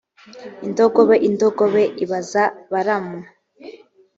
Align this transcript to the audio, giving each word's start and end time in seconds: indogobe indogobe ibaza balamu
indogobe 0.65 1.15
indogobe 1.27 1.83
ibaza 2.03 2.43
balamu 2.71 3.19